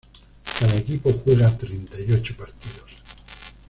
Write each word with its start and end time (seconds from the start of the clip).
Cada 0.59 0.77
equipo 0.77 1.13
juega 1.23 1.55
treinta 1.55 1.95
y 2.01 2.11
ocho 2.11 2.35
partidos. 2.35 2.91